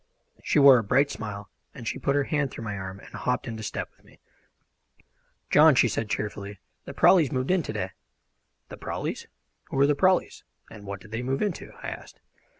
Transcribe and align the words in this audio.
She 0.41 0.57
wore 0.57 0.79
a 0.79 0.83
bright 0.83 1.11
smile, 1.11 1.51
and 1.75 1.87
she 1.87 1.99
put 1.99 2.15
her 2.15 2.23
hand 2.23 2.49
through 2.49 2.63
my 2.63 2.75
arm 2.75 2.99
and 2.99 3.09
hopped 3.13 3.47
into 3.47 3.61
step 3.61 3.87
with 3.95 4.03
me. 4.03 4.19
"John," 5.51 5.75
she 5.75 5.87
said 5.87 6.09
cheerfully, 6.09 6.59
"the 6.85 6.93
Prawleys 6.95 7.31
moved 7.31 7.51
in 7.51 7.61
to 7.61 7.71
day." 7.71 7.91
"The 8.69 8.77
Prawleys? 8.77 9.27
Who 9.65 9.77
are 9.79 9.85
the 9.85 9.93
Prawleys, 9.93 10.43
and 10.71 10.85
what 10.87 11.01
did 11.01 11.11
they 11.11 11.21
move 11.21 11.43
into?" 11.43 11.71
I 11.83 11.89
asked. 11.89 12.19